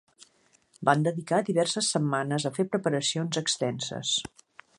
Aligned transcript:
Van 0.89 1.03
dedicar 1.07 1.41
diverses 1.49 1.91
setmanes 1.97 2.47
a 2.47 2.53
fer 2.59 2.67
preparacions 2.77 3.43
extenses. 3.45 4.19